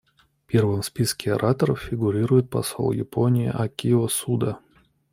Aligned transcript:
Первым 0.47 0.81
в 0.81 0.85
списке 0.87 1.31
ораторов 1.31 1.79
фигурирует 1.81 2.49
посол 2.49 2.91
Японии 2.91 3.51
Акио 3.53 4.07
Суда. 4.07 4.59